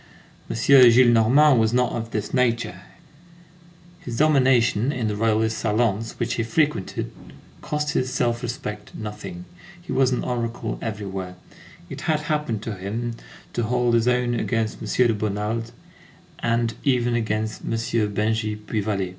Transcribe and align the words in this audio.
M. 0.49 0.55
Gillenormand 0.55 1.59
was 1.59 1.73
not 1.73 1.91
of 1.91 2.09
this 2.09 2.33
nature; 2.33 2.81
his 3.99 4.17
domination 4.17 4.91
in 4.91 5.07
the 5.07 5.15
Royalist 5.15 5.59
salons 5.59 6.13
which 6.13 6.33
he 6.33 6.43
frequented 6.43 7.11
cost 7.61 7.91
his 7.91 8.11
self 8.11 8.41
respect 8.41 8.95
nothing. 8.95 9.45
He 9.79 9.91
was 9.91 10.09
an 10.09 10.23
oracle 10.23 10.79
everywhere. 10.81 11.35
It 11.87 12.01
had 12.01 12.21
happened 12.21 12.63
to 12.63 12.73
him 12.77 13.13
to 13.53 13.61
hold 13.61 13.93
his 13.93 14.07
own 14.07 14.33
against 14.33 14.81
M. 14.81 14.87
de 15.07 15.13
Bonald, 15.13 15.71
and 16.39 16.73
even 16.83 17.13
against 17.13 17.61
M. 17.61 17.69
Bengy 17.71 18.55
Puy 18.55 18.81
Vallée. 18.81 19.09